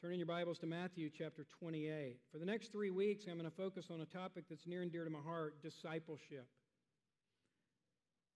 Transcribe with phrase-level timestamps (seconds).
[0.00, 2.18] Turn in your Bibles to Matthew chapter 28.
[2.30, 4.92] For the next three weeks, I'm going to focus on a topic that's near and
[4.92, 6.46] dear to my heart discipleship.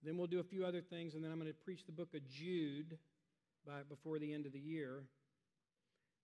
[0.03, 2.14] Then we'll do a few other things, and then I'm going to preach the book
[2.17, 2.98] of Jude
[3.64, 5.04] by, before the end of the year.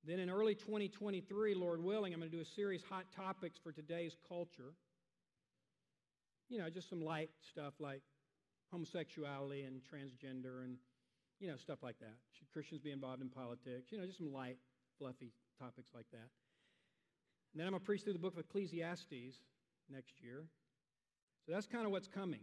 [0.04, 3.71] Then in early 2023, Lord willing, I'm going to do a series, Hot Topics for
[3.71, 4.75] Today's Culture.
[6.49, 8.03] You know, just some light stuff like
[8.73, 10.79] homosexuality and transgender and,
[11.39, 12.17] you know, stuff like that.
[12.33, 13.93] Should Christians be involved in politics?
[13.93, 14.57] You know, just some light,
[14.99, 16.28] fluffy topics like that.
[17.52, 19.40] And then I'm going to preach through the book of Ecclesiastes
[19.90, 20.45] next year.
[21.46, 22.40] So that's kind of what's coming.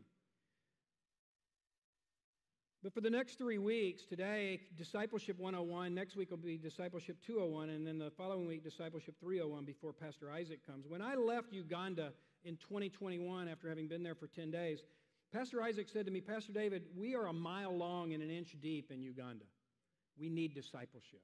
[2.85, 7.69] But for the next three weeks, today, Discipleship 101, next week will be Discipleship 201,
[7.69, 10.85] and then the following week, Discipleship 301 before Pastor Isaac comes.
[10.87, 12.13] When I left Uganda
[12.43, 14.83] in 2021 after having been there for 10 days,
[15.33, 18.55] Pastor Isaac said to me, Pastor David, we are a mile long and an inch
[18.61, 19.45] deep in Uganda.
[20.15, 21.21] We need discipleship.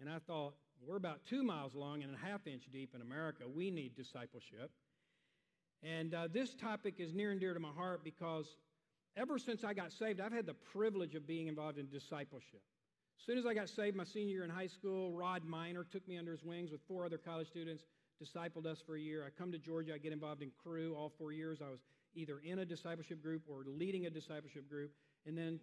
[0.00, 0.54] And I thought,
[0.86, 3.44] we're about two miles long and a half inch deep in America.
[3.46, 4.70] We need discipleship.
[5.82, 8.46] And uh, this topic is near and dear to my heart because
[9.16, 12.62] ever since I got saved, I've had the privilege of being involved in discipleship.
[13.18, 16.06] As soon as I got saved, my senior year in high school, Rod Miner took
[16.08, 17.84] me under his wings with four other college students,
[18.22, 19.24] discipled us for a year.
[19.24, 21.60] I come to Georgia, I get involved in Cru all four years.
[21.64, 21.80] I was
[22.14, 24.92] either in a discipleship group or leading a discipleship group.
[25.26, 25.60] And then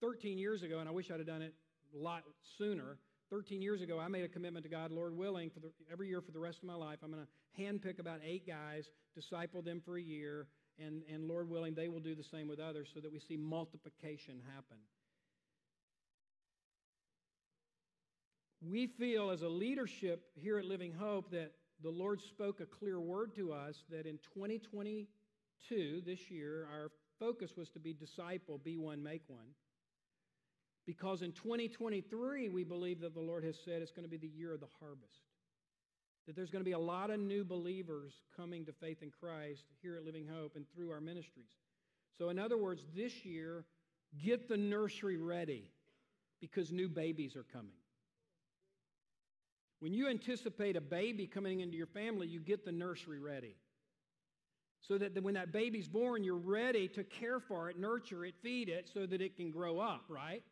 [0.00, 1.54] 13 years ago, and I wish I'd have done it
[1.94, 2.22] a lot
[2.58, 2.98] sooner,
[3.30, 6.20] 13 years ago, I made a commitment to God, Lord willing, for the, every year
[6.20, 9.80] for the rest of my life, I'm going to handpick about eight guys, disciple them
[9.84, 10.46] for a year,
[10.78, 13.36] and, and Lord willing, they will do the same with others so that we see
[13.36, 14.78] multiplication happen.
[18.60, 21.52] We feel as a leadership here at Living Hope that
[21.82, 27.52] the Lord spoke a clear word to us that in 2022, this year, our focus
[27.56, 29.48] was to be disciple, be one, make one.
[30.86, 34.28] Because in 2023, we believe that the Lord has said it's going to be the
[34.28, 35.22] year of the harvest
[36.26, 39.64] that there's going to be a lot of new believers coming to faith in Christ
[39.82, 41.50] here at Living Hope and through our ministries.
[42.16, 43.64] So, in other words, this year,
[44.22, 45.70] get the nursery ready
[46.40, 47.76] because new babies are coming.
[49.80, 53.56] When you anticipate a baby coming into your family, you get the nursery ready.
[54.80, 58.68] So that when that baby's born, you're ready to care for it, nurture it, feed
[58.68, 60.42] it, so that it can grow up, right?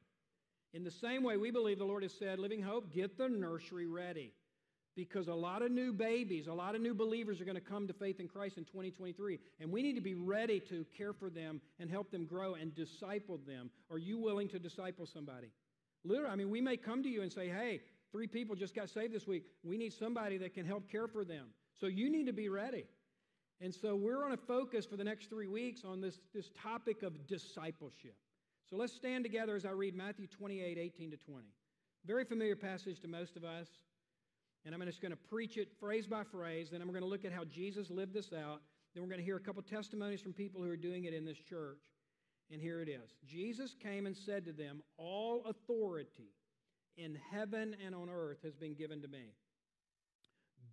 [0.75, 3.87] In the same way, we believe the Lord has said, Living Hope, get the nursery
[3.87, 4.33] ready
[4.95, 7.87] because a lot of new babies, a lot of new believers are going to come
[7.87, 9.39] to faith in Christ in 2023.
[9.61, 12.75] And we need to be ready to care for them and help them grow and
[12.75, 13.71] disciple them.
[13.91, 15.49] Are you willing to disciple somebody?
[16.05, 17.81] Literally, I mean, we may come to you and say, hey,
[18.11, 19.45] three people just got saved this week.
[19.63, 21.47] We need somebody that can help care for them.
[21.81, 22.85] So you need to be ready.
[23.61, 27.03] And so we're on a focus for the next three weeks on this, this topic
[27.03, 28.17] of discipleship.
[28.73, 31.47] So let's stand together as I read Matthew 28 18 to 20.
[32.07, 33.69] Very familiar passage to most of us.
[34.65, 36.71] And I'm just going to preach it phrase by phrase.
[36.71, 38.63] Then I'm going to look at how Jesus lived this out.
[38.95, 41.27] Then we're going to hear a couple testimonies from people who are doing it in
[41.27, 41.83] this church.
[42.51, 46.33] And here it is Jesus came and said to them, All authority
[46.97, 49.35] in heaven and on earth has been given to me.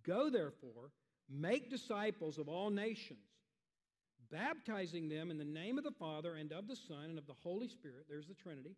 [0.06, 0.92] Go therefore,
[1.28, 3.29] make disciples of all nations,
[4.30, 7.34] baptizing them in the name of the Father and of the Son and of the
[7.42, 8.06] Holy Spirit.
[8.08, 8.76] There's the Trinity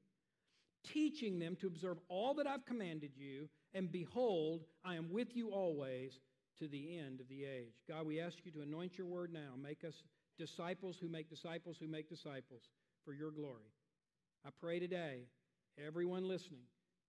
[0.85, 5.51] teaching them to observe all that I've commanded you, and behold, I am with you
[5.51, 6.19] always
[6.59, 7.75] to the end of the age.
[7.89, 9.53] God, we ask you to anoint your word now.
[9.61, 9.95] Make us
[10.39, 12.63] disciples who make disciples who make disciples
[13.05, 13.71] for your glory.
[14.45, 15.21] I pray today,
[15.85, 16.65] everyone listening,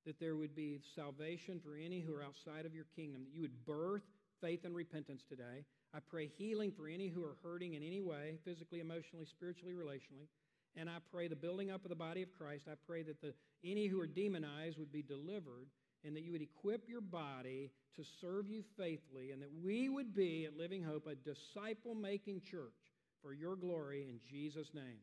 [0.06, 3.42] that there would be salvation for any who are outside of your kingdom, that you
[3.42, 4.04] would birth
[4.42, 5.66] faith and repentance today.
[5.94, 10.28] I pray healing for any who are hurting in any way, physically, emotionally, spiritually, relationally.
[10.76, 12.64] And I pray the building up of the body of Christ.
[12.68, 13.34] I pray that the,
[13.64, 15.68] any who are demonized would be delivered
[16.04, 20.16] and that you would equip your body to serve you faithfully and that we would
[20.16, 22.74] be at Living Hope a disciple making church
[23.22, 25.00] for your glory in Jesus' name.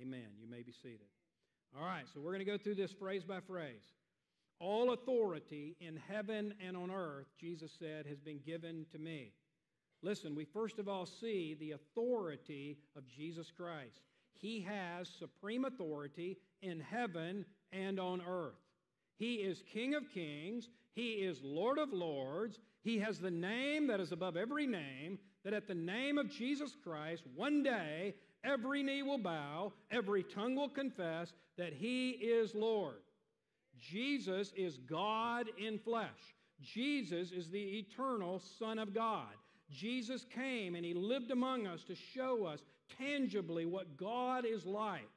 [0.00, 0.28] Amen.
[0.40, 1.08] You may be seated.
[1.76, 3.82] All right, so we're going to go through this phrase by phrase.
[4.60, 9.32] All authority in heaven and on earth, Jesus said, has been given to me.
[10.02, 14.00] Listen, we first of all see the authority of Jesus Christ.
[14.32, 18.54] He has supreme authority in heaven and on earth.
[19.16, 20.70] He is King of kings.
[20.94, 22.58] He is Lord of lords.
[22.82, 26.74] He has the name that is above every name, that at the name of Jesus
[26.82, 33.02] Christ, one day every knee will bow, every tongue will confess that He is Lord.
[33.78, 36.34] Jesus is God in flesh.
[36.62, 39.34] Jesus is the eternal Son of God.
[39.70, 42.60] Jesus came and He lived among us to show us
[42.98, 45.08] tangibly what God is like.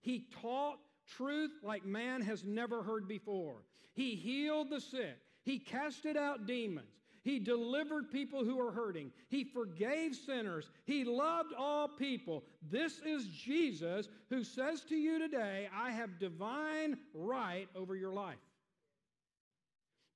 [0.00, 0.78] He taught
[1.16, 3.62] truth like man has never heard before.
[3.94, 5.18] He healed the sick.
[5.44, 6.86] He casted out demons.
[7.22, 9.12] He delivered people who were hurting.
[9.28, 10.70] He forgave sinners.
[10.84, 12.42] He loved all people.
[12.68, 18.38] This is Jesus who says to you today, I have divine right over your life.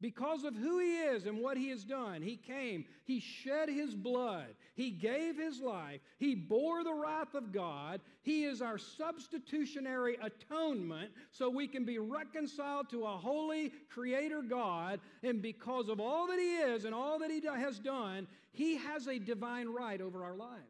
[0.01, 3.95] Because of who he is and what he has done, he came, he shed his
[3.95, 8.03] blood, he gave his life, he bore the wrath of God.
[8.23, 15.01] He is our substitutionary atonement so we can be reconciled to a holy creator God.
[15.23, 19.07] And because of all that he is and all that he has done, he has
[19.07, 20.61] a divine right over our lives.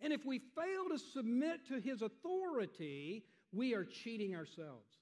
[0.00, 4.95] And if we fail to submit to his authority, we are cheating ourselves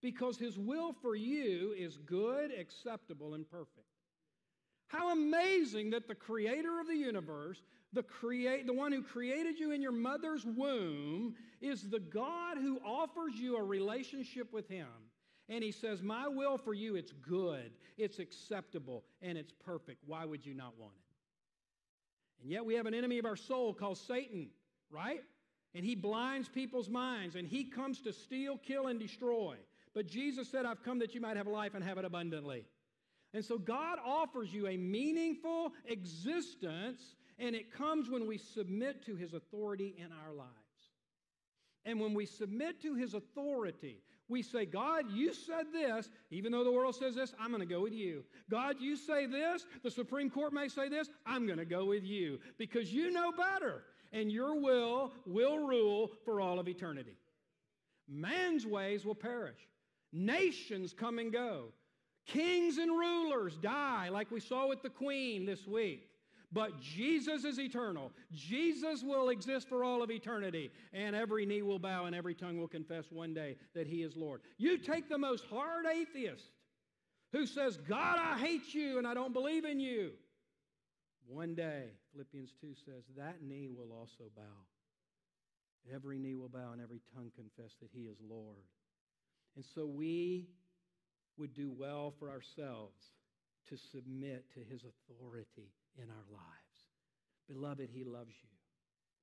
[0.00, 3.86] because his will for you is good, acceptable, and perfect.
[4.88, 7.62] How amazing that the creator of the universe,
[7.92, 12.80] the, create, the one who created you in your mother's womb, is the God who
[12.84, 14.88] offers you a relationship with him.
[15.50, 20.02] And he says, My will for you, it's good, it's acceptable, and it's perfect.
[20.06, 22.42] Why would you not want it?
[22.42, 24.48] And yet we have an enemy of our soul called Satan,
[24.90, 25.20] right?
[25.74, 29.56] And he blinds people's minds, and he comes to steal, kill, and destroy.
[29.94, 32.64] But Jesus said, I've come that you might have life and have it abundantly.
[33.34, 39.16] And so God offers you a meaningful existence, and it comes when we submit to
[39.16, 40.52] his authority in our lives.
[41.84, 46.64] And when we submit to his authority, we say, God, you said this, even though
[46.64, 48.24] the world says this, I'm going to go with you.
[48.50, 52.04] God, you say this, the Supreme Court may say this, I'm going to go with
[52.04, 57.16] you because you know better, and your will will rule for all of eternity.
[58.06, 59.58] Man's ways will perish.
[60.12, 61.72] Nations come and go.
[62.26, 66.08] Kings and rulers die, like we saw with the queen this week.
[66.50, 68.10] But Jesus is eternal.
[68.32, 70.70] Jesus will exist for all of eternity.
[70.94, 74.16] And every knee will bow and every tongue will confess one day that he is
[74.16, 74.40] Lord.
[74.56, 76.44] You take the most hard atheist
[77.32, 80.12] who says, God, I hate you and I don't believe in you.
[81.26, 84.42] One day, Philippians 2 says, that knee will also bow.
[85.94, 88.64] Every knee will bow and every tongue confess that he is Lord.
[89.58, 90.46] And so we
[91.36, 92.94] would do well for ourselves
[93.68, 96.78] to submit to his authority in our lives.
[97.48, 98.48] Beloved, he loves you.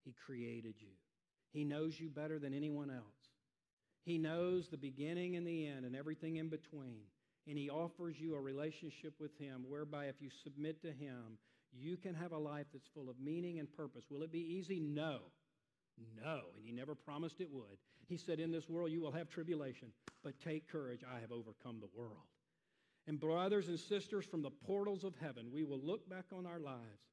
[0.04, 0.92] He created you.
[1.54, 3.06] He knows you better than anyone else.
[4.04, 7.04] He knows the beginning and the end and everything in between.
[7.48, 11.38] And he offers you a relationship with him whereby if you submit to him,
[11.72, 14.04] you can have a life that's full of meaning and purpose.
[14.10, 14.82] Will it be easy?
[14.82, 15.20] No.
[16.24, 16.42] No.
[16.56, 17.78] And he never promised it would.
[18.08, 19.90] He said, In this world you will have tribulation,
[20.24, 21.02] but take courage.
[21.04, 22.28] I have overcome the world.
[23.08, 26.60] And, brothers and sisters, from the portals of heaven, we will look back on our
[26.60, 27.06] lives.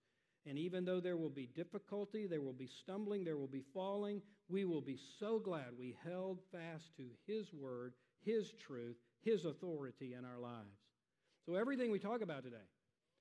[0.47, 4.23] And even though there will be difficulty, there will be stumbling, there will be falling,
[4.49, 7.95] we will be so glad we held fast to His word,
[8.25, 10.81] His truth, His authority in our lives.
[11.47, 12.57] So, everything we talk about today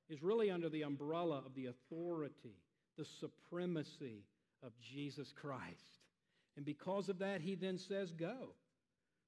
[0.09, 2.57] is really under the umbrella of the authority,
[2.97, 4.23] the supremacy
[4.63, 5.99] of Jesus Christ.
[6.57, 8.53] And because of that, he then says, Go.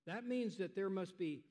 [0.06, 1.44] That means that there must be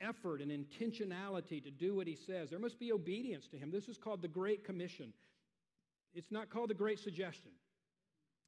[0.00, 2.48] effort and intentionality to do what he says.
[2.48, 3.70] There must be obedience to him.
[3.70, 5.12] This is called the Great Commission.
[6.14, 7.52] It's not called the Great Suggestion.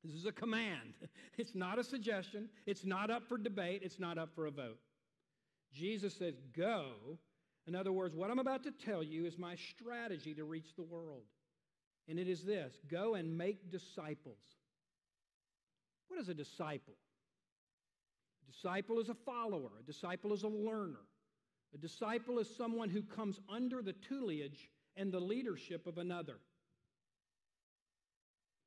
[0.03, 0.95] This is a command.
[1.39, 2.51] It's not a suggestion.
[2.67, 3.81] It's not up for debate.
[3.83, 4.79] It's not up for a vote.
[5.73, 6.91] Jesus says, Go.
[7.67, 10.83] In other words, what I'm about to tell you is my strategy to reach the
[10.83, 11.23] world.
[12.09, 14.39] And it is this go and make disciples.
[16.13, 16.93] What is a disciple?
[18.43, 21.01] A disciple is a follower, a disciple is a learner.
[21.75, 26.37] A disciple is someone who comes under the tutelage and the leadership of another.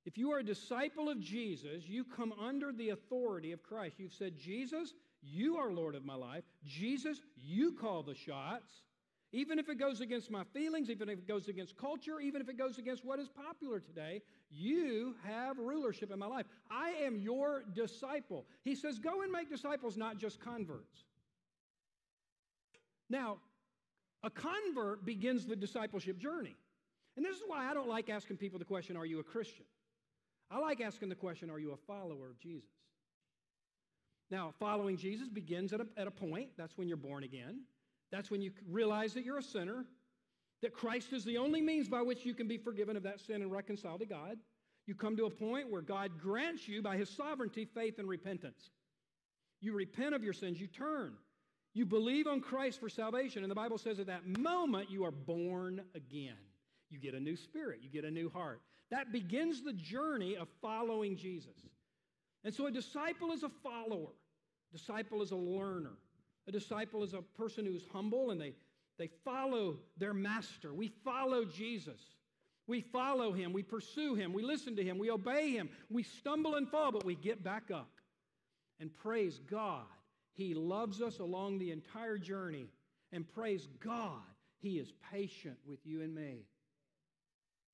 [0.07, 3.99] If you are a disciple of Jesus, you come under the authority of Christ.
[3.99, 6.45] You've said, Jesus, you are Lord of my life.
[6.65, 8.71] Jesus, you call the shots.
[9.35, 12.47] Even if it goes against my feelings, even if it goes against culture, even if
[12.47, 16.45] it goes against what is popular today, you have rulership in my life.
[16.71, 18.45] I am your disciple.
[18.63, 21.03] He says, Go and make disciples, not just converts.
[23.09, 23.39] Now,
[24.23, 26.55] a convert begins the discipleship journey.
[27.17, 29.65] And this is why I don't like asking people the question, Are you a Christian?
[30.49, 32.69] I like asking the question, Are you a follower of Jesus?
[34.31, 36.51] Now, following Jesus begins at a, at a point.
[36.57, 37.63] That's when you're born again.
[38.11, 39.85] That's when you realize that you're a sinner,
[40.61, 43.41] that Christ is the only means by which you can be forgiven of that sin
[43.41, 44.37] and reconciled to God.
[44.87, 48.69] You come to a point where God grants you, by His sovereignty, faith and repentance.
[49.61, 51.13] You repent of your sins, you turn.
[51.73, 53.43] You believe on Christ for salvation.
[53.43, 56.37] And the Bible says at that moment, you are born again.
[56.89, 58.61] You get a new spirit, you get a new heart.
[58.91, 61.57] That begins the journey of following Jesus.
[62.43, 64.13] And so a disciple is a follower,
[64.71, 65.97] disciple is a learner.
[66.47, 68.53] A disciple is a person who's humble and they,
[68.97, 70.73] They follow their master.
[70.73, 71.99] We follow Jesus.
[72.67, 73.53] We follow him.
[73.53, 74.33] We pursue him.
[74.33, 74.97] We listen to him.
[74.97, 75.69] We obey him.
[75.89, 77.89] We stumble and fall, but we get back up.
[78.79, 79.85] And praise God,
[80.33, 82.67] he loves us along the entire journey.
[83.11, 84.21] And praise God,
[84.59, 86.45] he is patient with you and me.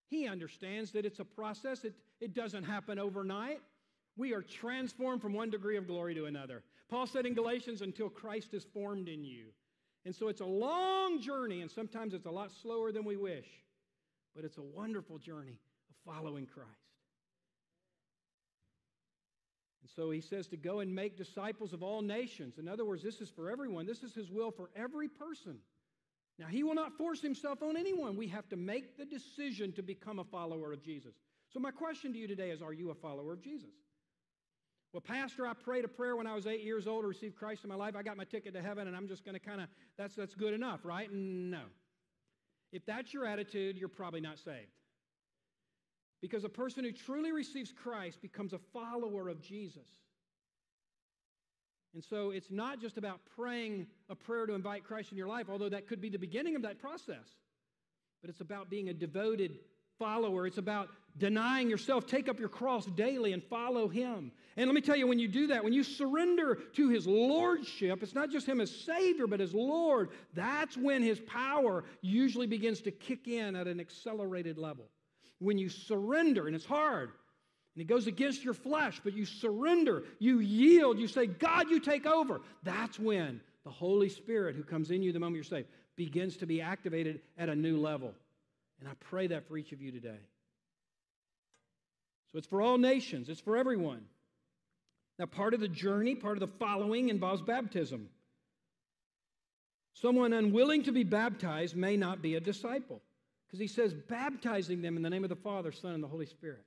[0.07, 3.61] He understands that it's a process, it, it doesn't happen overnight.
[4.17, 6.63] We are transformed from one degree of glory to another.
[6.91, 9.45] Paul said in Galatians, until Christ is formed in you.
[10.03, 13.47] And so it's a long journey, and sometimes it's a lot slower than we wish,
[14.35, 15.57] but it's a wonderful journey
[15.89, 16.69] of following Christ.
[19.81, 22.57] And so he says to go and make disciples of all nations.
[22.57, 25.59] In other words, this is for everyone, this is his will for every person.
[26.37, 28.17] Now, he will not force himself on anyone.
[28.17, 31.13] We have to make the decision to become a follower of Jesus.
[31.53, 33.69] So, my question to you today is Are you a follower of Jesus?
[34.93, 37.63] Well, Pastor, I prayed a prayer when I was eight years old to receive Christ
[37.63, 37.95] in my life.
[37.95, 39.67] I got my ticket to heaven, and I'm just going to kind of,
[39.97, 41.09] that's, that's good enough, right?
[41.11, 41.61] No.
[42.73, 44.71] If that's your attitude, you're probably not saved.
[46.21, 49.87] Because a person who truly receives Christ becomes a follower of Jesus.
[51.93, 55.47] And so it's not just about praying a prayer to invite Christ in your life,
[55.49, 57.27] although that could be the beginning of that process,
[58.21, 59.59] but it's about being a devoted
[60.01, 60.47] follower.
[60.47, 64.31] It's about denying yourself, take up your cross daily and follow Him.
[64.57, 68.01] And let me tell you, when you do that, when you surrender to His Lordship,
[68.01, 72.81] it's not just Him as Savior, but as Lord, that's when His power usually begins
[72.81, 74.85] to kick in at an accelerated level.
[75.37, 77.11] When you surrender, and it's hard,
[77.75, 81.79] and it goes against your flesh, but you surrender, you yield, you say, God, you
[81.79, 82.41] take over.
[82.63, 86.47] That's when the Holy Spirit, who comes in you the moment you're saved, begins to
[86.47, 88.13] be activated at a new level.
[88.81, 90.19] And I pray that for each of you today.
[92.31, 94.01] So it's for all nations, it's for everyone.
[95.19, 98.09] Now, part of the journey, part of the following involves baptism.
[99.93, 103.01] Someone unwilling to be baptized may not be a disciple
[103.45, 106.25] because he says, baptizing them in the name of the Father, Son, and the Holy
[106.25, 106.63] Spirit.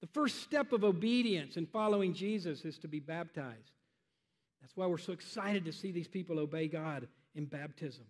[0.00, 3.72] The first step of obedience in following Jesus is to be baptized.
[4.60, 8.04] That's why we're so excited to see these people obey God in baptism.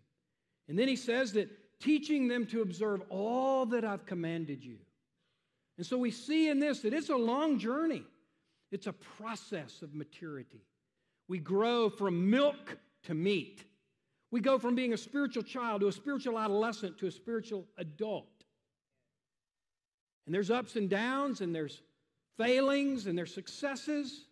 [0.68, 1.50] And then he says that
[1.82, 4.78] teaching them to observe all that I've commanded you.
[5.76, 8.04] And so we see in this that it's a long journey,
[8.70, 10.62] it's a process of maturity.
[11.28, 13.64] We grow from milk to meat.
[14.30, 18.28] We go from being a spiritual child to a spiritual adolescent to a spiritual adult.
[20.26, 21.82] And there's ups and downs, and there's
[22.38, 24.26] failings, and there's successes.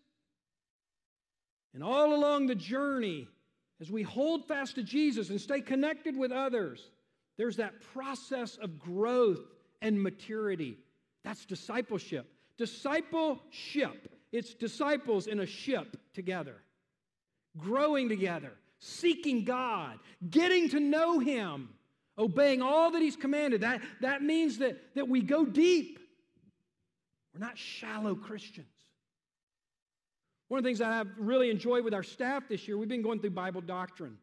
[1.75, 3.28] And all along the journey,
[3.80, 6.90] as we hold fast to Jesus and stay connected with others,
[7.40, 9.40] there's that process of growth
[9.80, 10.76] and maturity.
[11.25, 12.30] That's discipleship.
[12.59, 16.56] Discipleship, it's disciples in a ship together,
[17.56, 21.70] growing together, seeking God, getting to know Him
[22.18, 23.62] obeying all that he's commanded.
[23.62, 25.99] That, that means that, that we go deep.
[27.32, 28.66] We're not shallow Christians.
[30.49, 33.00] One of the things that I've really enjoyed with our staff this year, we've been
[33.00, 34.18] going through Bible doctrine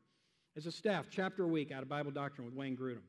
[0.57, 3.03] as a staff, chapter a week out of Bible doctrine with Wayne Grudem.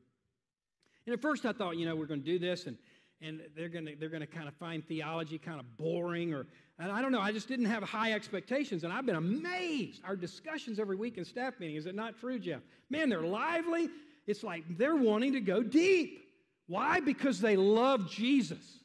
[1.05, 2.77] And at first I thought, you know, we're going to do this and,
[3.21, 6.45] and they're going to, they're going to kind of find theology kind of boring or,
[6.77, 8.83] and I don't know, I just didn't have high expectations.
[8.83, 10.01] And I've been amazed.
[10.05, 12.61] Our discussions every week in staff meeting, is it not true, Jeff?
[12.91, 13.89] Man, they're lively.
[14.27, 16.21] It's like they're wanting to go deep.
[16.67, 16.99] Why?
[16.99, 18.79] Because they love Jesus.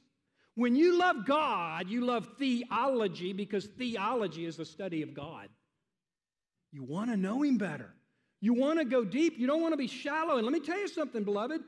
[0.54, 5.48] When you love God, you love theology because theology is the study of God.
[6.72, 7.92] You want to know Him better.
[8.44, 9.38] You want to go deep.
[9.38, 10.36] You don't want to be shallow.
[10.36, 11.62] And let me tell you something, beloved.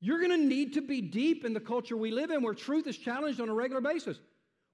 [0.00, 2.88] You're going to need to be deep in the culture we live in where truth
[2.88, 4.18] is challenged on a regular basis.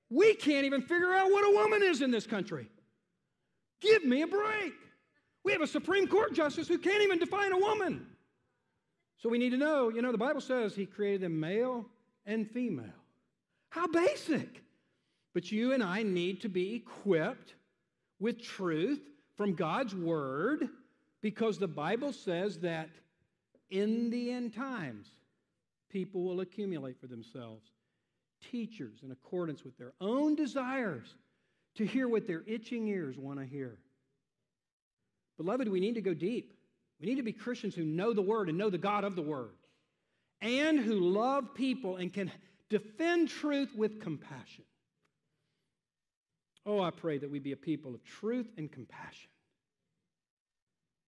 [0.09, 2.67] We can't even figure out what a woman is in this country.
[3.83, 4.73] Give me a break.
[5.45, 8.07] We have a Supreme Court justice who can't even define a woman.
[9.19, 11.85] So we need to know, you know, the Bible says he created them male
[12.25, 12.87] and female.
[13.69, 14.63] How basic.
[15.35, 17.53] But you and I need to be equipped
[18.19, 19.03] with truth
[19.37, 20.71] from God's word
[21.23, 22.91] because the Bible says that
[23.71, 25.07] in the end times,
[25.89, 27.71] people will accumulate for themselves
[28.51, 31.15] teachers in accordance with their own desires
[31.77, 33.79] to hear what their itching ears want to hear.
[35.39, 36.53] Beloved, we need to go deep.
[37.01, 39.23] We need to be Christians who know the Word and know the God of the
[39.23, 39.55] Word,
[40.41, 42.31] and who love people and can
[42.69, 44.65] defend truth with compassion.
[46.65, 49.32] Oh, I pray that we be a people of truth and compassion.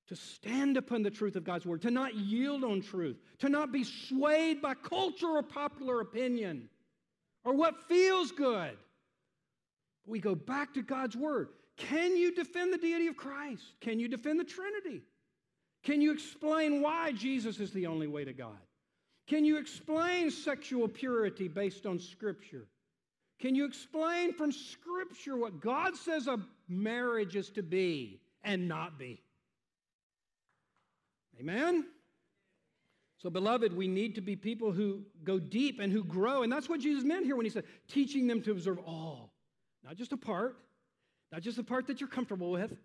[0.09, 3.73] To stand upon the truth of God's Word, to not yield on truth, to not
[3.73, 6.69] be swayed by culture or popular opinion
[7.45, 8.77] or what feels good.
[10.07, 11.49] We go back to God's Word.
[11.77, 13.63] Can you defend the deity of Christ?
[13.81, 15.03] Can you defend the Trinity?
[15.83, 18.59] Can you explain why Jesus is the only way to God?
[19.27, 22.67] Can you explain sexual purity based on Scripture?
[23.41, 28.99] Can you explain from Scripture what God says a marriage is to be and not
[28.99, 29.23] be?
[31.41, 31.87] Amen?
[33.19, 36.43] So, beloved, we need to be people who go deep and who grow.
[36.43, 39.33] And that's what Jesus meant here when he said, teaching them to observe all,
[39.83, 40.59] not just a part,
[41.33, 42.77] not just the part that you're comfortable with,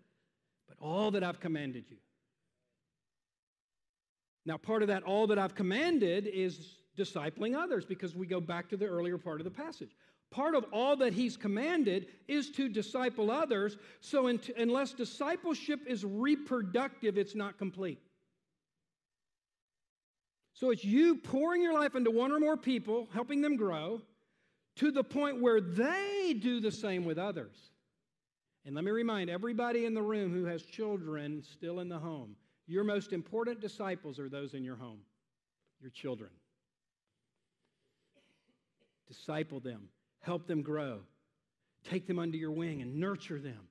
[0.66, 1.98] but all that I've commanded you.
[4.46, 8.70] Now, part of that, all that I've commanded, is discipling others because we go back
[8.70, 9.94] to the earlier part of the passage.
[10.30, 13.76] Part of all that he's commanded is to disciple others.
[14.00, 14.26] So,
[14.56, 17.98] unless discipleship is reproductive, it's not complete.
[20.60, 24.02] So, it's you pouring your life into one or more people, helping them grow
[24.76, 27.56] to the point where they do the same with others.
[28.66, 32.36] And let me remind everybody in the room who has children still in the home
[32.66, 35.00] your most important disciples are those in your home,
[35.80, 36.30] your children.
[39.08, 39.88] Disciple them,
[40.20, 41.00] help them grow,
[41.82, 43.66] take them under your wing, and nurture them.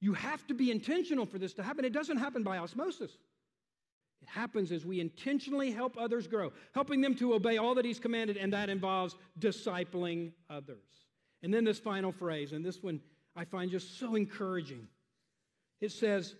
[0.00, 1.84] You have to be intentional for this to happen.
[1.84, 3.18] It doesn't happen by osmosis.
[4.30, 8.36] Happens is we intentionally help others grow, helping them to obey all that He's commanded,
[8.36, 10.76] and that involves discipling others.
[11.42, 13.00] And then this final phrase, and this one
[13.34, 14.86] I find just so encouraging.
[15.80, 16.34] It says,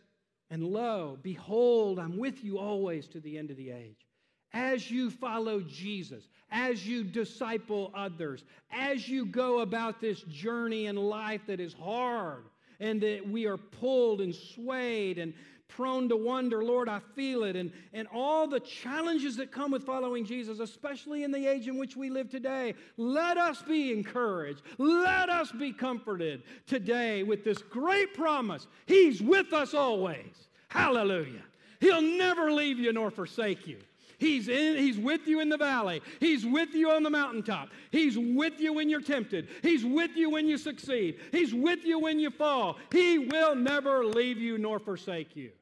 [0.51, 4.07] and lo, behold, I'm with you always to the end of the age.
[4.53, 10.97] As you follow Jesus, as you disciple others, as you go about this journey in
[10.97, 12.45] life that is hard
[12.81, 15.35] and that we are pulled and swayed and
[15.71, 19.85] prone to wonder, Lord, I feel it, and, and all the challenges that come with
[19.85, 24.63] following Jesus, especially in the age in which we live today, let us be encouraged.
[24.79, 28.67] Let us be comforted today with this great promise.
[28.87, 30.49] He's with us always.
[30.69, 31.43] Hallelujah.
[31.81, 33.79] He'll never leave you nor forsake you.
[34.19, 36.03] He's, in, he's with you in the valley.
[36.21, 37.71] He's with you on the mountaintop.
[37.91, 39.49] He's with you when you're tempted.
[39.63, 41.19] He's with you when you succeed.
[41.33, 42.77] He's with you when you fall.
[42.93, 45.53] He will never leave you nor forsake you.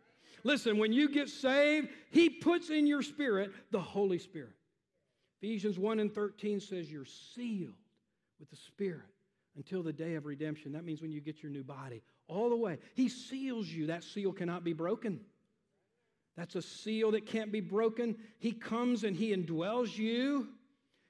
[0.48, 4.54] Listen, when you get saved, He puts in your spirit the Holy Spirit.
[5.42, 7.74] Ephesians 1 and 13 says you're sealed
[8.40, 9.11] with the Spirit
[9.58, 10.72] until the day of redemption.
[10.72, 12.78] That means when you get your new body, all the way.
[12.94, 13.88] He seals you.
[13.88, 15.20] That seal cannot be broken.
[16.34, 18.16] That's a seal that can't be broken.
[18.38, 20.48] He comes and He indwells you.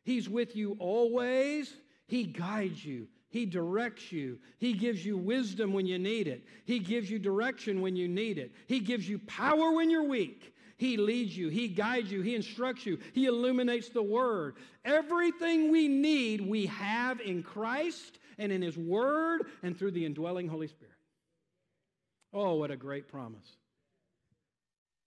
[0.03, 1.73] He's with you always.
[2.09, 3.07] He guides you.
[3.31, 4.39] He directs you.
[4.59, 6.45] He gives you wisdom when you need it.
[6.65, 8.53] He gives you direction when you need it.
[8.67, 10.55] He gives you power when you're weak.
[10.79, 11.49] He leads you.
[11.49, 12.23] He guides you.
[12.23, 12.99] He instructs you.
[13.13, 14.55] He illuminates the Word.
[14.85, 20.49] Everything we need, we have in Christ and in His Word and through the indwelling
[20.49, 20.95] Holy Spirit.
[22.33, 23.57] Oh, what a great promise.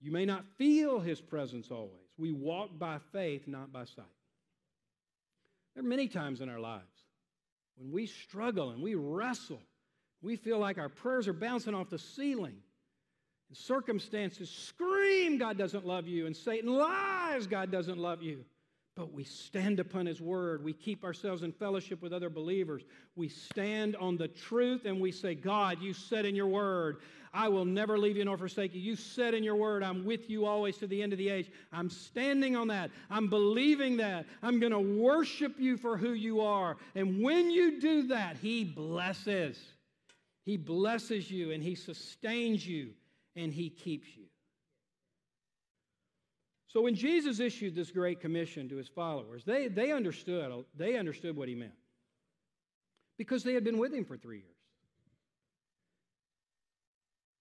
[0.00, 1.90] You may not feel His presence always.
[2.18, 4.04] We walk by faith, not by sight.
[5.74, 6.91] There are many times in our lives
[7.76, 9.62] when we struggle and we wrestle,
[10.20, 12.56] we feel like our prayers are bouncing off the ceiling.
[13.48, 18.44] And circumstances scream God doesn't love you, and Satan lies God doesn't love you.
[18.94, 20.62] But we stand upon His Word.
[20.62, 22.82] We keep ourselves in fellowship with other believers.
[23.16, 26.98] We stand on the truth and we say, God, you said in your Word,
[27.32, 28.80] I will never leave you nor forsake you.
[28.82, 31.50] You said in your Word, I'm with you always to the end of the age.
[31.72, 32.90] I'm standing on that.
[33.10, 34.26] I'm believing that.
[34.42, 36.76] I'm going to worship you for who you are.
[36.94, 39.58] And when you do that, He blesses.
[40.44, 42.90] He blesses you and He sustains you
[43.36, 44.21] and He keeps you.
[46.72, 51.36] So when Jesus issued this great commission to his followers, they, they, understood, they understood
[51.36, 51.74] what he meant
[53.18, 54.48] because they had been with him for three years.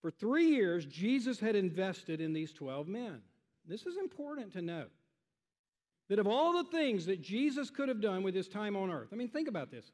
[0.01, 3.21] For three years, Jesus had invested in these 12 men.
[3.65, 4.91] This is important to note.
[6.09, 9.09] That of all the things that Jesus could have done with his time on earth,
[9.13, 9.93] I mean, think about this.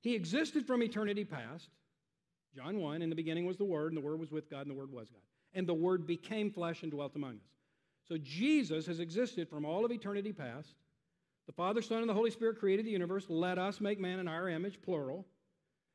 [0.00, 1.68] He existed from eternity past.
[2.56, 4.70] John 1, in the beginning was the Word, and the Word was with God, and
[4.70, 5.22] the Word was God.
[5.54, 7.52] And the Word became flesh and dwelt among us.
[8.12, 10.74] So Jesus has existed from all of eternity past.
[11.46, 13.24] The Father, Son, and the Holy Spirit created the universe.
[13.30, 15.24] Let us make man in our image, plural.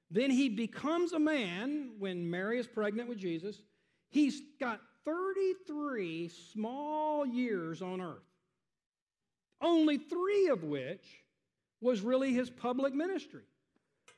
[0.09, 3.61] Then he becomes a man when Mary is pregnant with Jesus.
[4.09, 8.25] He's got 33 small years on earth,
[9.61, 11.05] only three of which
[11.81, 13.43] was really his public ministry.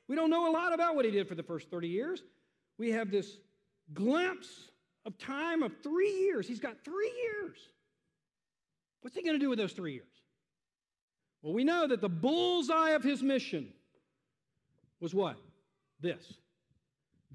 [0.08, 2.24] We don't know a lot about what he did for the first 30 years.
[2.78, 3.40] We have this
[3.94, 4.70] glimpse
[5.06, 6.48] of time of three years.
[6.48, 7.58] He's got three years.
[9.02, 10.08] What's he going to do with those three years?
[11.42, 13.70] Well, we know that the bullseye of his mission
[15.00, 15.38] was what?
[16.02, 16.34] This.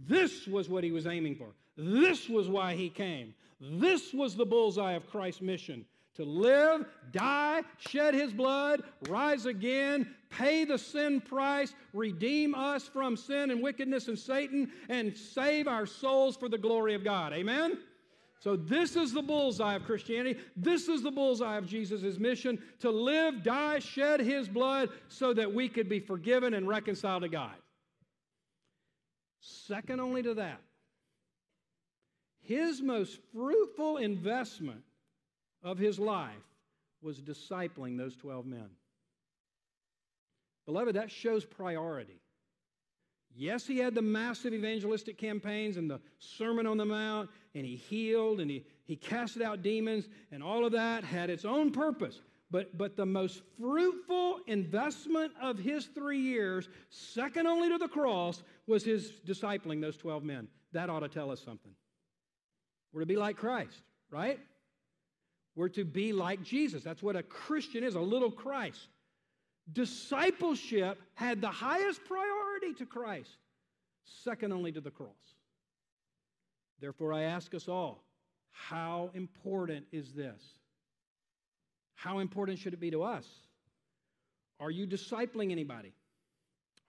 [0.06, 1.48] This was what he was aiming for.
[1.76, 3.34] This was why he came.
[3.60, 10.14] This was the bullseye of Christ's mission to live, die, shed his blood, rise again,
[10.30, 15.86] pay the sin price, redeem us from sin and wickedness and Satan, and save our
[15.86, 17.32] souls for the glory of God.
[17.32, 17.78] Amen?
[18.44, 20.38] So, this is the bullseye of Christianity.
[20.54, 25.54] This is the bullseye of Jesus' mission to live, die, shed his blood so that
[25.54, 27.54] we could be forgiven and reconciled to God.
[29.40, 30.60] Second only to that,
[32.42, 34.82] his most fruitful investment
[35.62, 36.34] of his life
[37.00, 38.68] was discipling those 12 men.
[40.66, 42.20] Beloved, that shows priority.
[43.36, 47.76] Yes, he had the massive evangelistic campaigns and the Sermon on the Mount, and he
[47.76, 52.20] healed and he, he casted out demons, and all of that had its own purpose.
[52.50, 58.42] But, but the most fruitful investment of his three years, second only to the cross,
[58.66, 60.48] was his discipling those 12 men.
[60.72, 61.72] That ought to tell us something.
[62.92, 64.38] We're to be like Christ, right?
[65.56, 66.82] We're to be like Jesus.
[66.82, 68.88] That's what a Christian is, a little Christ.
[69.72, 73.30] Discipleship had the highest priority to Christ,
[74.04, 75.08] second only to the cross.
[76.80, 78.04] Therefore, I ask us all
[78.50, 80.42] how important is this?
[81.94, 83.26] How important should it be to us?
[84.60, 85.92] Are you discipling anybody?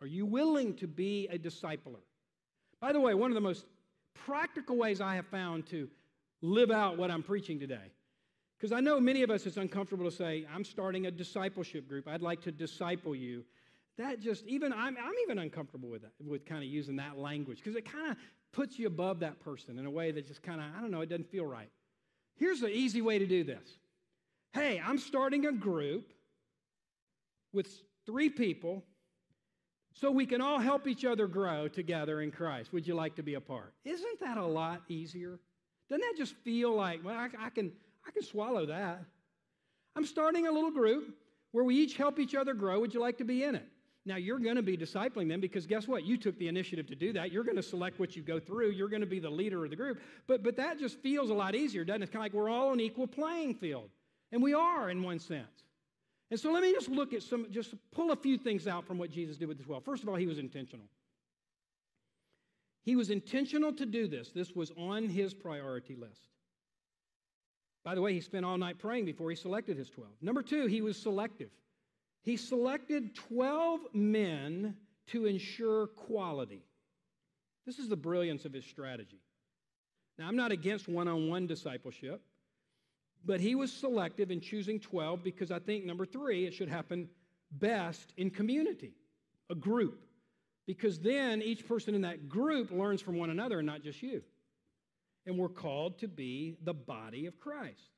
[0.02, 2.02] Are you willing to be a discipler?
[2.80, 3.66] By the way, one of the most
[4.14, 5.90] practical ways I have found to
[6.42, 7.92] live out what I'm preaching today
[8.58, 12.08] because I know many of us, it's uncomfortable to say, I'm starting a discipleship group.
[12.08, 13.44] I'd like to disciple you.
[13.98, 17.60] That just, even, I'm, I'm even uncomfortable with that, with kind of using that language,
[17.60, 18.18] because it kind of
[18.56, 21.02] puts you above that person in a way that just kind of, I don't know,
[21.02, 21.70] it doesn't feel right.
[22.38, 23.68] Here's the easy way to do this
[24.54, 26.14] Hey, I'm starting a group
[27.52, 27.68] with
[28.06, 28.84] three people
[29.94, 32.72] so we can all help each other grow together in Christ.
[32.74, 33.74] Would you like to be a part?
[33.84, 35.40] Isn't that a lot easier?
[35.90, 37.72] Doesn't that just feel like, well, I, I can,
[38.08, 39.04] I can swallow that.
[39.96, 41.16] I'm starting a little group
[41.52, 42.80] where we each help each other grow.
[42.80, 43.68] Would you like to be in it?
[44.08, 46.06] Now, you're going to be discipling them because guess what?
[46.06, 47.32] You took the initiative to do that.
[47.32, 48.70] You're going to select what you go through.
[48.70, 50.00] You're going to be the leader of the group.
[50.28, 52.06] But, but that just feels a lot easier, doesn't it?
[52.06, 53.90] It's kind of like we're all on equal playing field.
[54.32, 55.64] And we are in one sense.
[56.30, 59.00] And so let me just look at some, just pull a few things out from
[59.00, 59.84] what Jesus did with the 12.
[59.84, 60.86] First of all, he was intentional.
[62.84, 64.30] He was intentional to do this.
[64.30, 66.30] This was on his priority list.
[67.84, 70.12] By the way, he spent all night praying before he selected his 12.
[70.22, 71.50] Number two, he was selective.
[72.26, 74.76] He selected 12 men
[75.08, 76.66] to ensure quality.
[77.66, 79.22] This is the brilliance of his strategy.
[80.18, 82.22] Now, I'm not against one on one discipleship,
[83.24, 87.10] but he was selective in choosing 12 because I think, number three, it should happen
[87.52, 88.94] best in community,
[89.50, 90.06] a group,
[90.68, 94.22] because then each person in that group learns from one another and not just you
[95.26, 97.95] and we're called to be the body of Christ.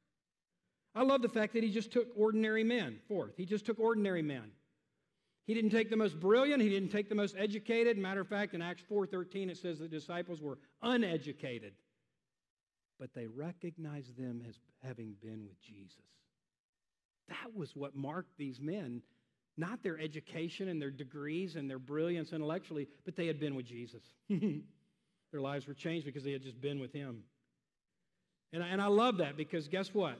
[0.97, 2.99] I love the fact that he just took ordinary men.
[3.07, 4.51] Fourth, he just took ordinary men.
[5.45, 7.97] He didn't take the most brilliant, he didn't take the most educated.
[7.97, 11.73] Matter of fact, in Acts 4:13 it says the disciples were uneducated,
[12.99, 16.01] but they recognized them as having been with Jesus.
[17.29, 19.03] That was what marked these men,
[19.55, 23.65] not their education and their degrees and their brilliance intellectually, but they had been with
[23.65, 24.03] Jesus.
[24.29, 27.23] Their lives were changed because they had just been with Him.
[28.53, 30.17] And I, and I love that because guess what?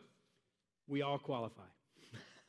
[0.88, 1.64] We all qualify.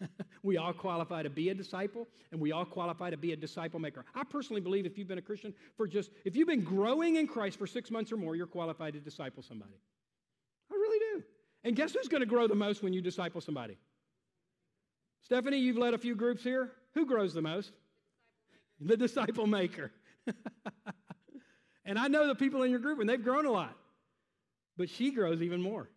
[0.43, 3.81] we all qualify to be a disciple, and we all qualify to be a disciple
[3.81, 4.05] maker.
[4.15, 7.27] I personally believe if you've been a Christian for just, if you've been growing in
[7.27, 9.81] Christ for six months or more, you're qualified to disciple somebody.
[10.71, 11.25] I really do.
[11.65, 13.77] And guess who's going to grow the most when you disciple somebody?
[15.23, 16.71] Stephanie, you've led a few groups here.
[16.95, 17.73] Who grows the most?
[18.81, 19.91] The disciple maker.
[21.89, 23.75] And I know the people in your group, and they've grown a lot.
[24.77, 25.89] But she grows even more.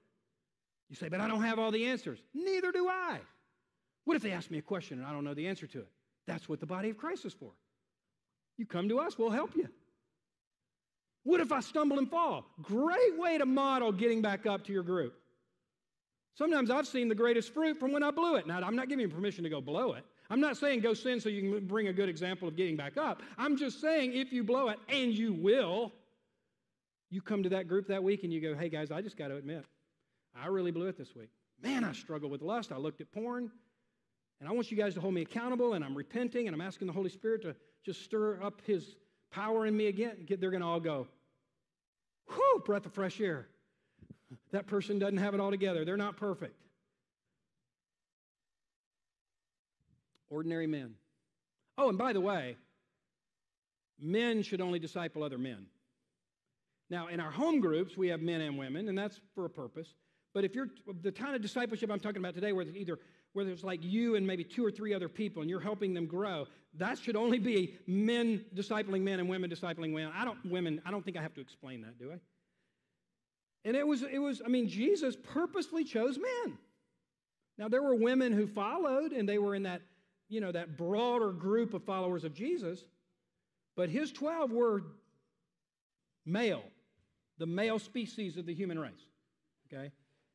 [0.91, 2.19] You say, but I don't have all the answers.
[2.33, 3.19] Neither do I.
[4.03, 5.87] What if they ask me a question and I don't know the answer to it?
[6.27, 7.51] That's what the body of Christ is for.
[8.57, 9.69] You come to us, we'll help you.
[11.23, 12.45] What if I stumble and fall?
[12.61, 15.13] Great way to model getting back up to your group.
[16.35, 18.45] Sometimes I've seen the greatest fruit from when I blew it.
[18.45, 20.03] Now, I'm not giving you permission to go blow it.
[20.29, 22.97] I'm not saying go sin so you can bring a good example of getting back
[22.97, 23.21] up.
[23.37, 25.93] I'm just saying if you blow it, and you will,
[27.09, 29.29] you come to that group that week and you go, hey guys, I just got
[29.29, 29.65] to admit,
[30.35, 31.29] I really blew it this week.
[31.61, 32.71] Man, I struggle with lust.
[32.71, 33.51] I looked at porn.
[34.39, 36.87] And I want you guys to hold me accountable, and I'm repenting, and I'm asking
[36.87, 38.95] the Holy Spirit to just stir up His
[39.31, 40.25] power in me again.
[40.27, 41.07] They're going to all go,
[42.27, 43.47] whew, breath of fresh air.
[44.51, 45.85] That person doesn't have it all together.
[45.85, 46.55] They're not perfect.
[50.29, 50.95] Ordinary men.
[51.77, 52.55] Oh, and by the way,
[53.99, 55.67] men should only disciple other men.
[56.89, 59.93] Now, in our home groups, we have men and women, and that's for a purpose.
[60.33, 60.69] But if you're
[61.01, 62.99] the kind of discipleship I'm talking about today, where it's either
[63.33, 66.05] where there's like you and maybe two or three other people and you're helping them
[66.05, 70.11] grow, that should only be men discipling men and women discipling women.
[70.15, 72.19] I don't women, I don't think I have to explain that, do I?
[73.63, 76.57] And it was, it was, I mean, Jesus purposely chose men.
[77.57, 79.81] Now there were women who followed, and they were in that,
[80.29, 82.83] you know, that broader group of followers of Jesus.
[83.75, 84.83] But his 12 were
[86.25, 86.63] male,
[87.37, 89.05] the male species of the human race.
[89.71, 89.91] Okay?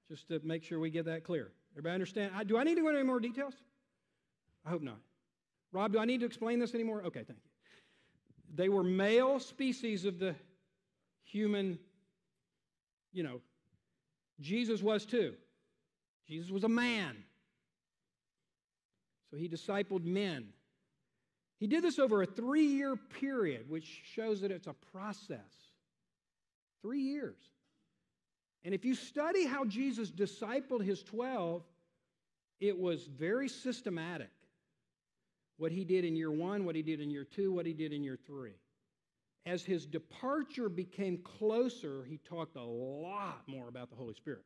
[0.08, 1.50] Just to make sure we get that clear.
[1.72, 2.32] Everybody understand?
[2.34, 3.54] I, do I need to go into any more details?
[4.64, 4.98] I hope not.
[5.72, 7.02] Rob, do I need to explain this anymore?
[7.06, 7.50] Okay, thank you.
[8.54, 10.34] They were male species of the
[11.24, 11.78] human,
[13.12, 13.40] you know,
[14.40, 15.34] Jesus was too.
[16.26, 17.16] Jesus was a man.
[19.30, 20.48] So he discipled men.
[21.58, 25.40] He did this over a three year period, which shows that it's a process.
[26.82, 27.36] Three years.
[28.64, 31.62] And if you study how Jesus discipled his 12,
[32.60, 34.30] it was very systematic.
[35.58, 37.92] What he did in year one, what he did in year two, what he did
[37.92, 38.54] in year three.
[39.46, 44.42] As his departure became closer, he talked a lot more about the Holy Spirit.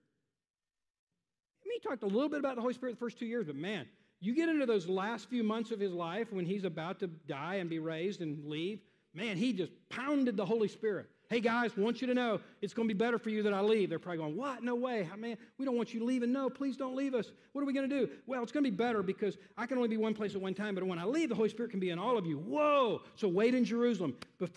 [1.64, 3.46] I mean, he talked a little bit about the Holy Spirit the first two years,
[3.46, 3.86] but man,
[4.20, 7.56] you get into those last few months of his life when he's about to die
[7.56, 8.80] and be raised and leave,
[9.14, 11.08] man, he just pounded the Holy Spirit.
[11.30, 13.60] Hey guys, want you to know it's going to be better for you that I
[13.60, 13.88] leave.
[13.88, 14.64] They're probably going, What?
[14.64, 15.08] No way.
[15.16, 16.32] Man, we don't want you leaving.
[16.32, 17.30] No, please don't leave us.
[17.52, 18.10] What are we going to do?
[18.26, 20.54] Well, it's going to be better because I can only be one place at one
[20.54, 22.36] time, but when I leave, the Holy Spirit can be in all of you.
[22.36, 23.02] Whoa.
[23.14, 24.16] So wait in Jerusalem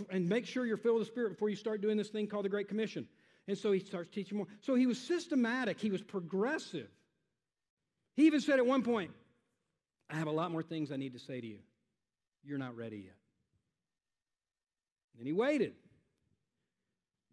[0.10, 2.44] and make sure you're filled with the Spirit before you start doing this thing called
[2.44, 3.08] the Great Commission.
[3.48, 4.48] And so he starts teaching more.
[4.62, 6.90] So he was systematic, he was progressive.
[8.16, 9.12] He even said at one point,
[10.10, 11.60] I have a lot more things I need to say to you.
[12.44, 13.16] You're not ready yet.
[15.20, 15.74] And he waited.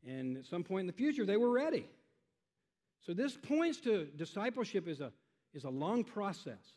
[0.06, 1.86] And at some point in the future, they were ready.
[3.04, 5.12] So this points to discipleship is a,
[5.54, 6.74] is a long process.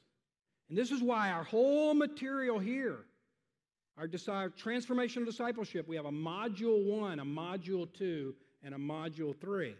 [0.69, 2.99] And this is why our whole material here,
[3.97, 8.33] our desi- transformational discipleship, we have a module one, a module two,
[8.63, 9.75] and a module three.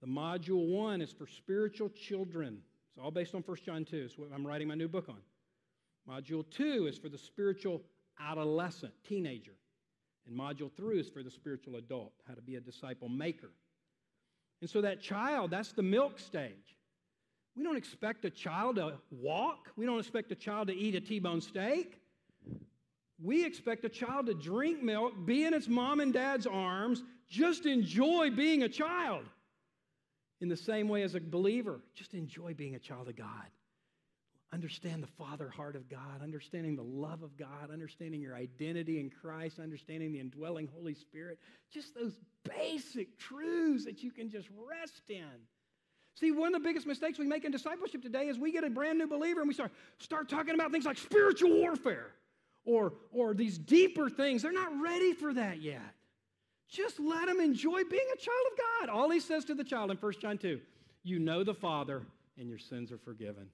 [0.00, 2.62] The module one is for spiritual children.
[2.90, 3.96] It's all based on 1 John 2.
[3.96, 5.20] It's what I'm writing my new book on.
[6.08, 7.82] Module two is for the spiritual
[8.18, 9.52] adolescent, teenager.
[10.26, 13.50] And module three is for the spiritual adult, how to be a disciple maker.
[14.60, 16.76] And so that child, that's the milk stage.
[17.56, 19.70] We don't expect a child to walk.
[19.76, 22.00] We don't expect a child to eat a T bone steak.
[23.22, 27.66] We expect a child to drink milk, be in its mom and dad's arms, just
[27.66, 29.24] enjoy being a child.
[30.40, 33.50] In the same way as a believer, just enjoy being a child of God
[34.52, 39.10] understand the father heart of God, understanding the love of God, understanding your identity in
[39.10, 41.38] Christ, understanding the indwelling Holy Spirit.
[41.72, 45.24] Just those basic truths that you can just rest in.
[46.14, 48.70] See, one of the biggest mistakes we make in discipleship today is we get a
[48.70, 52.08] brand new believer and we start, start talking about things like spiritual warfare
[52.64, 54.42] or, or these deeper things.
[54.42, 55.94] They're not ready for that yet.
[56.68, 58.88] Just let them enjoy being a child of God.
[58.88, 60.60] All he says to the child in 1 John 2
[61.02, 62.02] you know the Father
[62.38, 63.48] and your sins are forgiven.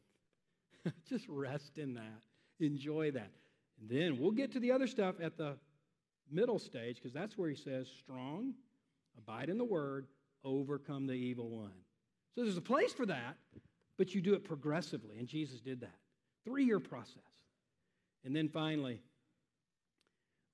[1.08, 2.22] Just rest in that.
[2.60, 3.32] Enjoy that.
[3.80, 5.56] And then we'll get to the other stuff at the
[6.30, 8.54] middle stage because that's where he says, strong,
[9.18, 10.06] abide in the word,
[10.44, 11.72] overcome the evil one.
[12.34, 13.36] So there's a place for that,
[13.96, 15.98] but you do it progressively, and Jesus did that.
[16.44, 17.22] Three year process.
[18.24, 19.00] And then finally,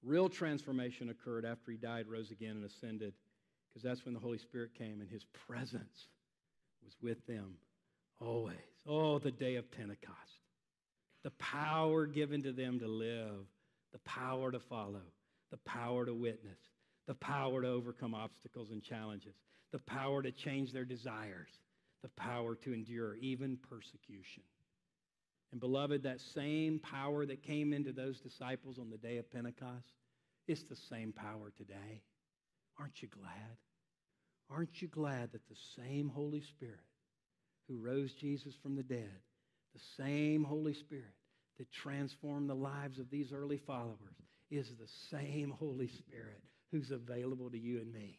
[0.03, 3.15] real transformation occurred after he died, rose again, and ascended,
[3.69, 6.09] because that's when the Holy Spirit came and his presence
[6.85, 7.55] was with them
[8.25, 8.57] always.
[8.87, 10.17] Oh, the day of Pentecost.
[11.25, 13.47] The power given to them to live,
[13.93, 15.03] the power to follow,
[15.51, 16.59] the power to witness,
[17.07, 19.35] the power to overcome obstacles and challenges,
[19.73, 21.51] the power to change their desires,
[22.03, 24.43] the power to endure even persecution.
[25.53, 29.93] And beloved, that same power that came into those disciples on the day of Pentecost,
[30.49, 32.03] it's the same power today.
[32.79, 33.59] Aren't you glad?
[34.51, 36.81] Aren't you glad that the same Holy Spirit
[37.69, 39.21] who rose Jesus from the dead,
[39.75, 41.15] the same Holy Spirit
[41.59, 43.99] that transformed the lives of these early followers,
[44.51, 48.19] is the same Holy Spirit who's available to you and me.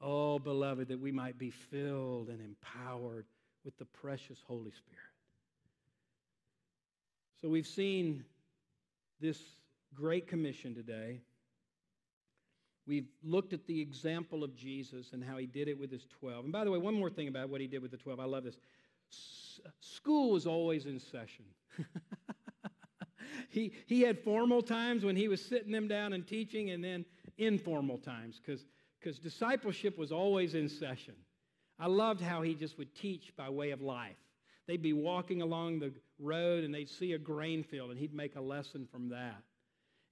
[0.00, 3.26] Oh, beloved, that we might be filled and empowered
[3.64, 5.00] with the precious Holy Spirit.
[7.40, 8.24] So we've seen
[9.20, 9.38] this
[9.94, 11.20] great commission today.
[12.86, 16.44] We've looked at the example of Jesus and how he did it with his 12.
[16.44, 18.20] And by the way, one more thing about what he did with the 12.
[18.20, 18.56] I love this.
[19.10, 21.46] S- school was always in session.
[23.48, 27.04] he, he had formal times when he was sitting them down and teaching, and then
[27.38, 28.64] informal times because
[29.04, 31.14] because discipleship was always in session.
[31.78, 34.16] I loved how he just would teach by way of life.
[34.66, 38.36] They'd be walking along the road and they'd see a grain field, and he'd make
[38.36, 39.42] a lesson from that.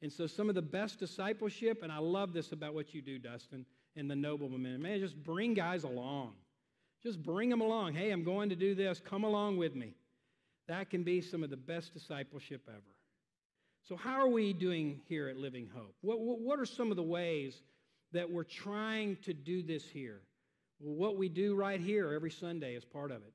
[0.02, 3.20] And so, some of the best discipleship, and I love this about what you do,
[3.20, 6.32] Dustin, and the Noble nobleman, man, just bring guys along.
[7.02, 7.94] Just bring them along.
[7.94, 9.00] Hey, I'm going to do this.
[9.00, 9.94] Come along with me.
[10.68, 12.96] That can be some of the best discipleship ever.
[13.88, 15.94] So, how are we doing here at Living Hope?
[16.00, 17.62] What, what, what are some of the ways
[18.12, 20.20] that we're trying to do this here?
[20.80, 23.32] Well, what we do right here every Sunday is part of it.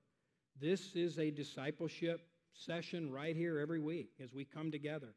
[0.59, 5.13] This is a discipleship session right here every week as we come together.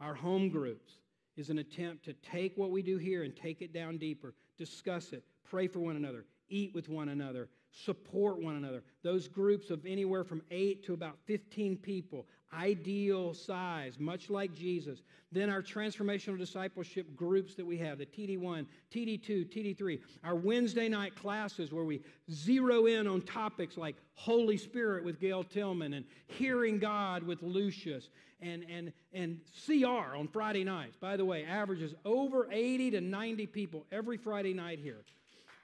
[0.00, 0.92] Our home groups
[1.36, 5.12] is an attempt to take what we do here and take it down deeper, discuss
[5.12, 8.82] it, pray for one another, eat with one another, support one another.
[9.02, 15.02] Those groups of anywhere from 8 to about 15 people, ideal size, much like Jesus.
[15.30, 21.14] Then our transformational discipleship groups that we have the TD1, TD2, TD3, our Wednesday night
[21.14, 26.78] classes where we zero in on topics like Holy Spirit with Gail Tillman and hearing
[26.78, 28.08] God with Lucius
[28.40, 30.96] and, and, and CR on Friday nights.
[30.96, 35.02] By the way, averages over 80 to 90 people every Friday night here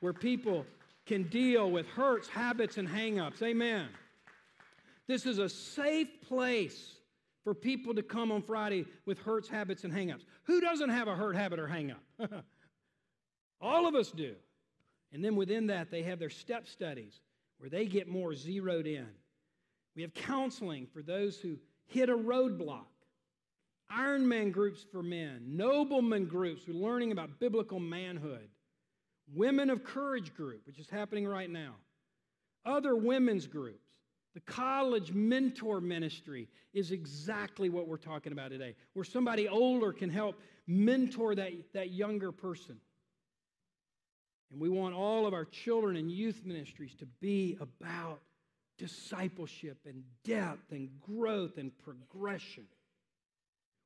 [0.00, 0.66] where people
[1.06, 3.42] can deal with hurts, habits, and hangups.
[3.42, 3.88] Amen.
[5.06, 6.96] This is a safe place
[7.42, 10.24] for people to come on Friday with hurts, habits, and hangups.
[10.44, 12.00] Who doesn't have a hurt, habit, or hangup?
[13.60, 14.34] All of us do.
[15.12, 17.20] And then within that, they have their step studies
[17.58, 19.06] where they get more zeroed in.
[19.94, 22.86] We have counseling for those who hit a roadblock.
[23.92, 28.48] Ironman groups for men, nobleman groups who are learning about biblical manhood,
[29.32, 31.74] Women of Courage group, which is happening right now,
[32.64, 33.83] other women's groups.
[34.34, 40.10] The college mentor ministry is exactly what we're talking about today, where somebody older can
[40.10, 42.76] help mentor that, that younger person.
[44.50, 48.20] And we want all of our children and youth ministries to be about
[48.76, 52.64] discipleship and depth and growth and progression.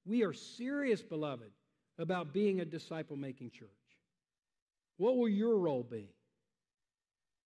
[0.06, 1.50] We are serious, beloved,
[1.98, 3.68] about being a disciple making church.
[4.96, 6.08] What will your role be?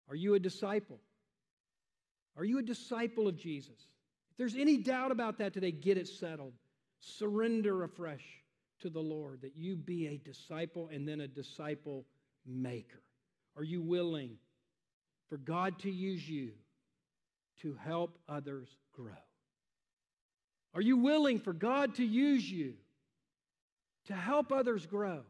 [0.08, 0.98] Are you a disciple?
[2.38, 3.88] Are you a disciple of Jesus?
[4.30, 6.52] If there's any doubt about that today, get it settled.
[7.00, 8.24] Surrender afresh
[8.80, 12.06] to the Lord that you be a disciple and then a disciple
[12.46, 13.02] maker.
[13.56, 14.36] Are you willing
[15.28, 16.52] for God to use you
[17.62, 19.12] to help others grow?
[20.74, 22.74] Are you willing for God to use you
[24.06, 25.22] to help others grow?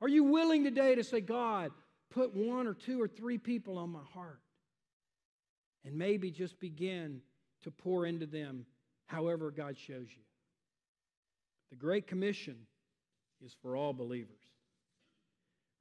[0.00, 1.72] Are you willing today to say, God,
[2.10, 4.40] put one or two or three people on my heart?
[5.84, 7.20] And maybe just begin
[7.62, 8.64] to pour into them
[9.06, 10.22] however God shows you.
[11.70, 12.56] The Great Commission
[13.44, 14.40] is for all believers.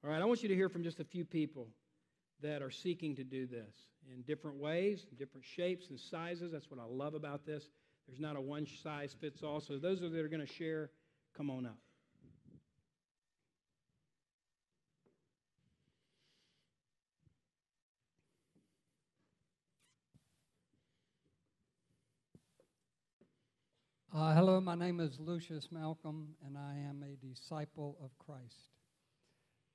[0.04, 1.68] All right, I want you to hear from just a few people
[2.42, 3.74] that are seeking to do this
[4.14, 6.52] in different ways, different shapes and sizes.
[6.52, 7.70] That's what I love about this.
[8.08, 9.62] There's not a one size fits all.
[9.62, 10.90] So, those that are going to share,
[11.38, 11.78] come on up.
[24.16, 28.70] Uh, hello, my name is Lucius Malcolm, and I am a disciple of Christ.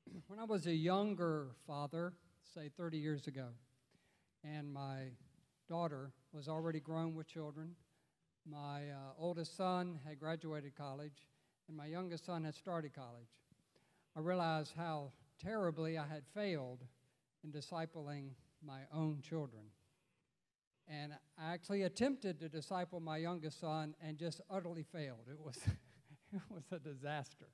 [0.29, 2.13] When I was a younger father,
[2.55, 3.49] say 30 years ago,
[4.45, 5.09] and my
[5.69, 7.75] daughter was already grown with children,
[8.49, 11.27] my uh, oldest son had graduated college,
[11.67, 13.41] and my youngest son had started college,
[14.17, 15.11] I realized how
[15.43, 16.85] terribly I had failed
[17.43, 18.29] in discipling
[18.65, 19.65] my own children.
[20.89, 25.29] And I actually attempted to disciple my youngest son and just utterly failed.
[25.31, 25.57] It was,
[26.33, 27.49] it was a disaster.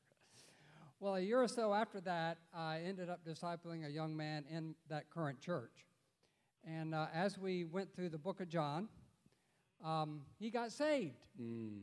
[1.01, 4.75] Well, a year or so after that, I ended up discipling a young man in
[4.89, 5.87] that current church.
[6.67, 8.89] And uh, as we went through the book of John,
[9.85, 11.81] um, he got saved mm.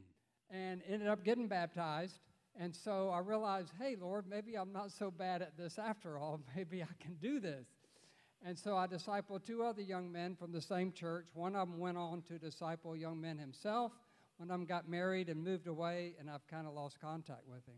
[0.49, 2.19] and ended up getting baptized.
[2.59, 6.41] And so I realized, hey, Lord, maybe I'm not so bad at this after all.
[6.55, 7.65] Maybe I can do this.
[8.43, 11.27] And so I discipled two other young men from the same church.
[11.33, 13.91] One of them went on to disciple young men himself.
[14.37, 17.63] One of them got married and moved away, and I've kind of lost contact with
[17.67, 17.75] him.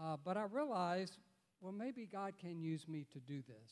[0.00, 1.18] Uh, but I realized,
[1.60, 3.70] well, maybe God can use me to do this.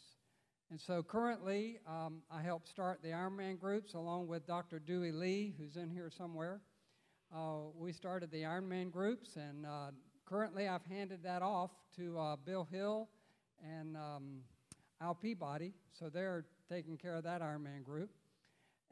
[0.71, 4.79] And so currently, um, I help start the Ironman groups along with Dr.
[4.79, 6.61] Dewey Lee, who's in here somewhere.
[7.35, 9.91] Uh, we started the Ironman groups, and uh,
[10.27, 13.09] currently I've handed that off to uh, Bill Hill
[13.64, 14.41] and um,
[15.01, 18.11] Al Peabody, so they're taking care of that Ironman group.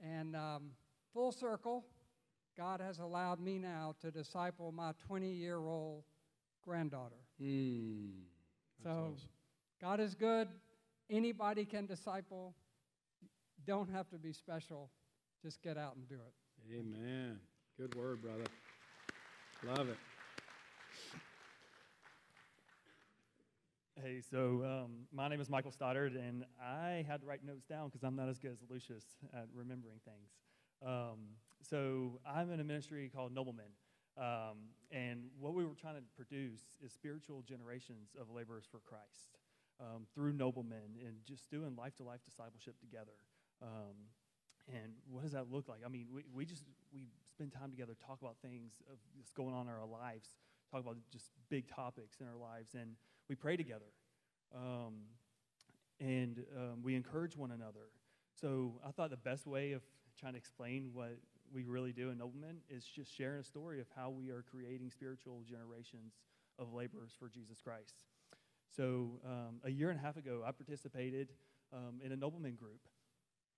[0.02, 0.70] And um,
[1.12, 1.84] full circle,
[2.56, 6.04] God has allowed me now to disciple my 20 year old
[6.64, 7.16] granddaughter.
[7.42, 8.10] Mm,
[8.82, 9.28] so awesome.
[9.80, 10.48] God is good,
[11.10, 12.54] Anybody can disciple.
[13.66, 14.90] Don't have to be special.
[15.42, 16.78] Just get out and do it.
[16.78, 17.38] Amen.
[17.78, 18.44] Good word, brother.
[19.64, 19.96] Love it.
[24.00, 27.88] Hey, so um, my name is Michael Stoddard, and I had to write notes down
[27.88, 30.30] because I'm not as good as Lucius at remembering things.
[30.86, 33.74] Um, so I'm in a ministry called Noblemen,
[34.16, 39.34] um, and what we were trying to produce is spiritual generations of laborers for Christ
[39.80, 43.18] um, through Noblemen and just doing life to life discipleship together.
[43.60, 44.14] Um,
[44.68, 45.80] and what does that look like?
[45.84, 46.62] I mean, we, we just
[46.94, 50.36] we spend time together, talk about things of that's going on in our lives,
[50.70, 52.94] talk about just big topics in our lives, and
[53.28, 53.92] we pray together,
[54.54, 54.94] um,
[56.00, 57.90] and um, we encourage one another.
[58.40, 59.82] So I thought the best way of
[60.18, 61.18] trying to explain what
[61.52, 64.90] we really do in Nobleman is just sharing a story of how we are creating
[64.90, 66.14] spiritual generations
[66.58, 68.04] of laborers for Jesus Christ.
[68.74, 71.28] So um, a year and a half ago, I participated
[71.72, 72.80] um, in a Nobleman group.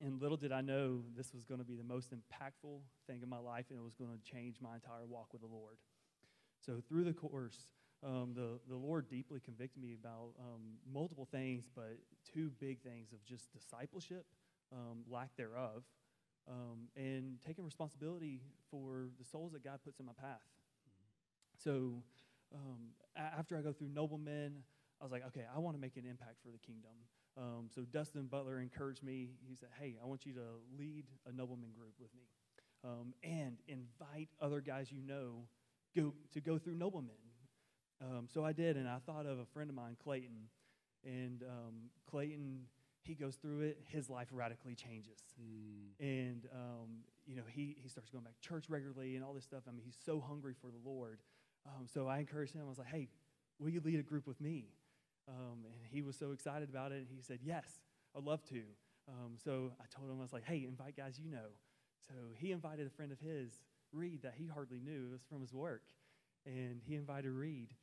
[0.01, 3.29] And little did I know this was going to be the most impactful thing in
[3.29, 5.77] my life, and it was going to change my entire walk with the Lord.
[6.64, 7.59] So, through the course,
[8.03, 11.99] um, the, the Lord deeply convicted me about um, multiple things, but
[12.33, 14.25] two big things of just discipleship,
[14.73, 15.83] um, lack thereof,
[16.49, 18.41] um, and taking responsibility
[18.71, 20.41] for the souls that God puts in my path.
[21.63, 22.03] So,
[22.55, 24.63] um, a- after I go through Noblemen,
[25.01, 26.93] I was like, okay, I want to make an impact for the kingdom.
[27.37, 29.31] Um, so Dustin Butler encouraged me.
[29.47, 30.41] He said, hey, I want you to
[30.77, 32.25] lead a nobleman group with me
[33.23, 35.45] and invite other guys you know
[35.97, 37.13] go, to go through noblemen.
[38.03, 40.49] Um, so I did, and I thought of a friend of mine, Clayton.
[41.05, 41.75] And um,
[42.11, 42.63] Clayton,
[43.03, 45.21] he goes through it, his life radically changes.
[45.99, 49.45] And, um, you know, he, he starts going back to church regularly and all this
[49.45, 49.63] stuff.
[49.69, 51.21] I mean, he's so hungry for the Lord.
[51.67, 52.63] Um, so I encouraged him.
[52.65, 53.09] I was like, hey,
[53.59, 54.69] will you lead a group with me?
[55.29, 56.99] Um, and he was so excited about it.
[56.99, 57.81] And he said, Yes,
[58.17, 58.63] I'd love to.
[59.09, 61.55] Um, so I told him, I was like, Hey, invite guys you know.
[62.09, 63.61] So he invited a friend of his,
[63.93, 65.07] Reed, that he hardly knew.
[65.09, 65.83] It was from his work.
[66.47, 67.75] And he invited Reed.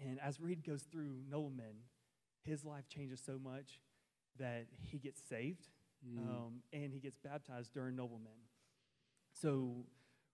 [0.00, 1.84] And as Reed goes through Noblemen,
[2.44, 3.80] his life changes so much
[4.38, 5.68] that he gets saved
[6.18, 8.48] um, and he gets baptized during Nobleman.
[9.32, 9.84] So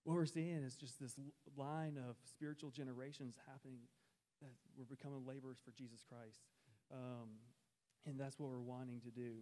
[0.05, 1.15] what we're seeing is just this
[1.57, 3.81] line of spiritual generations happening
[4.41, 6.41] that we're becoming laborers for Jesus Christ.
[6.93, 7.29] Um,
[8.07, 9.33] and that's what we're wanting to do.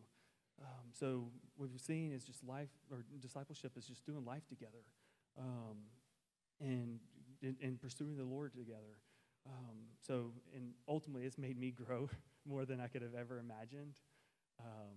[0.61, 4.83] Um, so what we've seen is just life, or discipleship is just doing life together
[5.39, 5.77] um,
[6.61, 6.99] and,
[7.43, 8.99] and, and pursuing the Lord together.
[9.47, 9.77] Um,
[10.07, 12.09] so, and ultimately, it's made me grow
[12.49, 13.95] more than I could have ever imagined.
[14.61, 14.97] Um,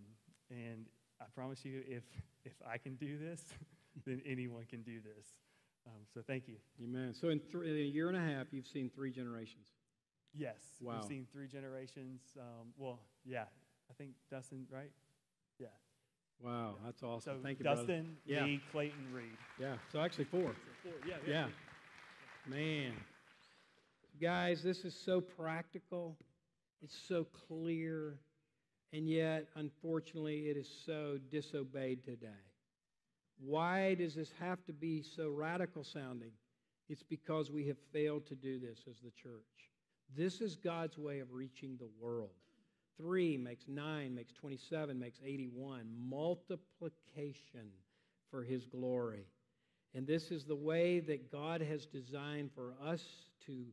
[0.50, 0.86] and
[1.22, 2.04] I promise you, if,
[2.46, 3.42] if I can do this,
[4.06, 5.28] then anyone can do this.
[5.88, 6.56] Um, so thank you.
[6.84, 7.14] Amen.
[7.20, 9.68] So in, th- in a year and a half, you've seen three generations.
[10.34, 10.94] Yes, Wow.
[11.00, 12.22] we've seen three generations.
[12.38, 13.46] Um, well, yeah,
[13.90, 14.92] I think Dustin, right?
[15.60, 15.68] Yeah.
[16.40, 17.38] Wow, that's awesome.
[17.38, 17.82] So Thank you, brother.
[17.82, 18.46] Dustin, Yeah.
[18.46, 19.26] me, Clayton, Reed.
[19.60, 20.54] Yeah, so actually four.
[20.54, 21.48] So four, yeah, Yeah.
[22.48, 22.94] Man.
[24.22, 26.18] Guys, this is so practical.
[26.82, 28.20] It's so clear.
[28.92, 32.28] And yet, unfortunately, it is so disobeyed today.
[33.40, 36.32] Why does this have to be so radical sounding?
[36.90, 39.44] It's because we have failed to do this as the church.
[40.18, 42.32] This is God's way of reaching the world.
[42.98, 45.84] Three makes nine, makes 27, makes 81.
[45.98, 47.70] Multiplication
[48.30, 49.28] for his glory.
[49.96, 53.04] And this is the way that God has designed for us
[53.46, 53.66] to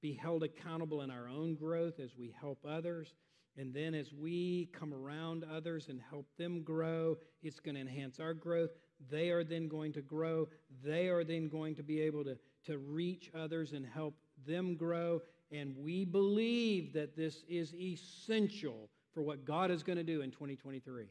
[0.00, 3.14] be held accountable in our own growth as we help others.
[3.58, 8.20] And then as we come around others and help them grow, it's going to enhance
[8.20, 8.70] our growth.
[9.10, 10.48] They are then going to grow.
[10.84, 12.36] They are then going to be able to,
[12.66, 14.14] to reach others and help
[14.46, 15.22] them grow.
[15.50, 20.30] And we believe that this is essential for what God is going to do in
[20.30, 21.06] 2023.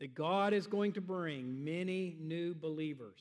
[0.00, 3.18] That God is going to bring many new believers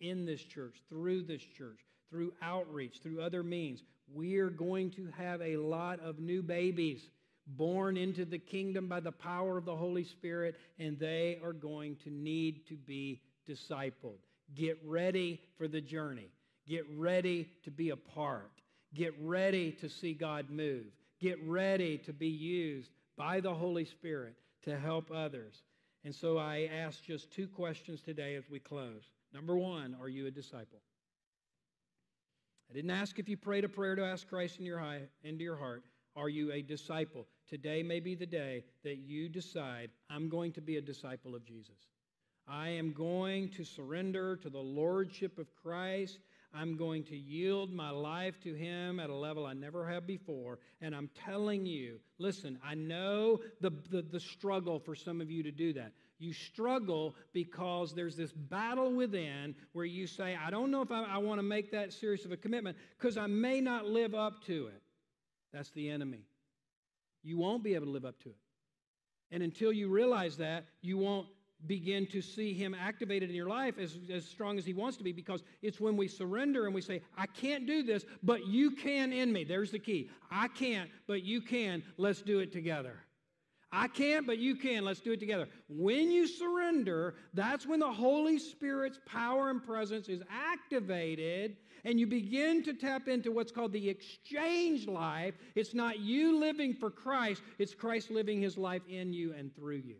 [0.00, 1.80] in this church, through this church,
[2.10, 3.82] through outreach, through other means.
[4.12, 7.08] We are going to have a lot of new babies
[7.46, 11.96] born into the kingdom by the power of the Holy Spirit, and they are going
[12.04, 14.18] to need to be discipled.
[14.54, 16.28] Get ready for the journey.
[16.68, 18.50] Get ready to be a part.
[18.94, 20.86] Get ready to see God move.
[21.20, 24.34] Get ready to be used by the Holy Spirit
[24.64, 25.62] to help others.
[26.04, 29.02] And so I ask just two questions today as we close.
[29.32, 30.80] Number one, are you a disciple?
[32.70, 35.44] I didn't ask if you prayed a prayer to ask Christ in your high, into
[35.44, 35.84] your heart.
[36.16, 37.26] Are you a disciple?
[37.48, 41.44] Today may be the day that you decide, I'm going to be a disciple of
[41.44, 41.76] Jesus.
[42.48, 46.18] I am going to surrender to the Lordship of Christ.
[46.54, 50.58] I'm going to yield my life to Him at a level I never have before.
[50.80, 55.42] And I'm telling you, listen, I know the, the, the struggle for some of you
[55.42, 55.92] to do that.
[56.18, 61.04] You struggle because there's this battle within where you say, I don't know if I,
[61.04, 64.44] I want to make that serious of a commitment because I may not live up
[64.46, 64.82] to it.
[65.52, 66.24] That's the enemy.
[67.22, 68.36] You won't be able to live up to it.
[69.30, 71.26] And until you realize that, you won't
[71.66, 75.04] begin to see him activated in your life as, as strong as he wants to
[75.04, 78.70] be because it's when we surrender and we say, I can't do this, but you
[78.70, 79.44] can in me.
[79.44, 80.10] There's the key.
[80.30, 81.82] I can't, but you can.
[81.96, 82.96] Let's do it together.
[83.76, 84.86] I can't, but you can.
[84.86, 85.48] Let's do it together.
[85.68, 92.06] When you surrender, that's when the Holy Spirit's power and presence is activated, and you
[92.06, 95.34] begin to tap into what's called the exchange life.
[95.54, 99.82] It's not you living for Christ, it's Christ living his life in you and through
[99.84, 99.96] you.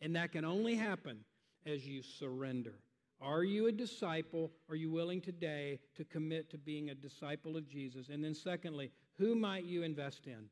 [0.00, 1.18] And that can only happen
[1.64, 2.74] as you surrender.
[3.20, 4.50] Are you a disciple?
[4.68, 8.08] Are you willing today to commit to being a disciple of Jesus?
[8.08, 10.48] And then, secondly, who might you invest in?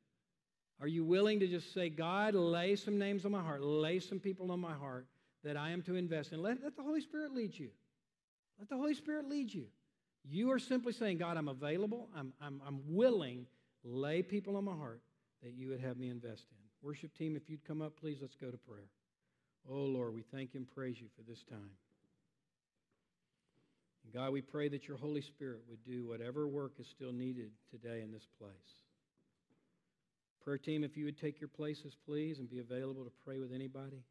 [0.82, 4.18] Are you willing to just say, God, lay some names on my heart, lay some
[4.18, 5.06] people on my heart
[5.44, 6.42] that I am to invest in?
[6.42, 7.68] Let, let the Holy Spirit lead you.
[8.58, 9.66] Let the Holy Spirit lead you.
[10.28, 13.46] You are simply saying, God, I'm available, I'm, I'm, I'm willing,
[13.84, 15.00] lay people on my heart
[15.44, 16.58] that you would have me invest in.
[16.82, 18.90] Worship team, if you'd come up, please, let's go to prayer.
[19.70, 21.70] Oh, Lord, we thank and praise you for this time.
[24.12, 28.02] God, we pray that your Holy Spirit would do whatever work is still needed today
[28.02, 28.81] in this place.
[30.44, 33.52] Prayer team, if you would take your places, please, and be available to pray with
[33.52, 34.02] anybody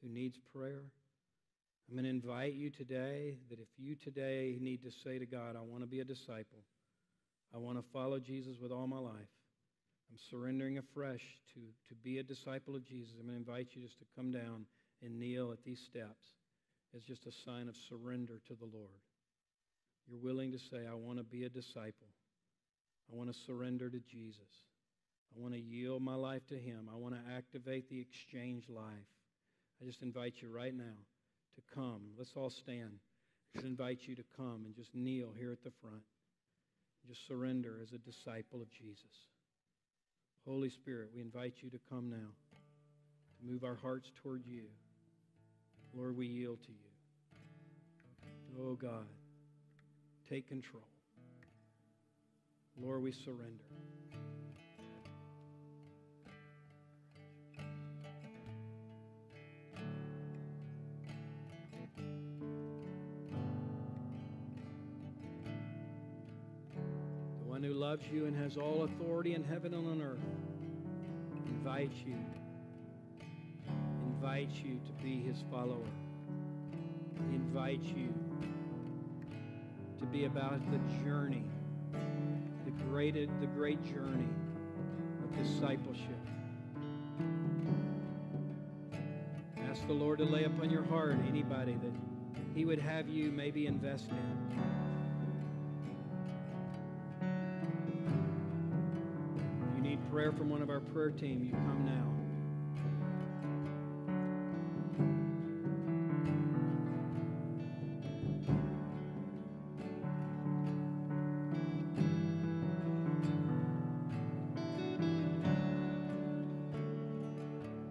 [0.00, 0.84] who needs prayer.
[1.88, 5.56] I'm going to invite you today that if you today need to say to God,
[5.56, 6.62] I want to be a disciple,
[7.52, 9.32] I want to follow Jesus with all my life,
[10.10, 13.14] I'm surrendering afresh to, to be a disciple of Jesus.
[13.18, 14.64] I'm going to invite you just to come down
[15.02, 16.24] and kneel at these steps
[16.94, 19.02] as just a sign of surrender to the Lord.
[20.06, 22.08] You're willing to say, I want to be a disciple.
[23.12, 24.67] I want to surrender to Jesus.
[25.36, 26.88] I want to yield my life to Him.
[26.92, 29.08] I want to activate the exchange life.
[29.80, 30.98] I just invite you right now
[31.54, 32.00] to come.
[32.16, 32.98] Let's all stand.
[33.54, 36.02] I just invite you to come and just kneel here at the front.
[37.06, 39.28] Just surrender as a disciple of Jesus.
[40.46, 42.16] Holy Spirit, we invite you to come now,
[43.38, 44.64] to move our hearts toward you.
[45.94, 46.88] Lord, we yield to you.
[48.60, 49.06] Oh God,
[50.28, 50.82] take control.
[52.80, 53.64] Lord, we surrender.
[67.88, 70.18] Loves you and has all authority in heaven and on earth
[71.46, 72.16] invites you,
[74.04, 75.88] invites you to be his follower.
[77.30, 78.12] He invites you
[79.98, 81.44] to be about the journey,
[82.66, 84.28] the great, the great journey
[85.24, 86.20] of discipleship.
[89.66, 91.92] Ask the Lord to lay upon your heart anybody that
[92.54, 94.77] he would have you maybe invest in.
[100.18, 102.17] Prayer from one of our prayer team, you come now.